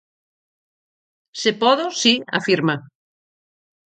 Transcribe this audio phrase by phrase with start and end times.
[1.41, 2.75] "Se podo, si", afirma.